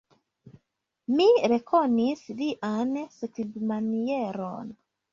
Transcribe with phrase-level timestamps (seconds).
[1.19, 4.79] Mi rekonis lian skribmanieron.